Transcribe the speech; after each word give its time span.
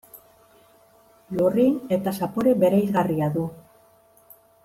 Lurrin 1.39 1.75
eta 1.99 2.15
zapore 2.19 2.55
bereizgarria 2.65 3.31
du. 3.39 3.47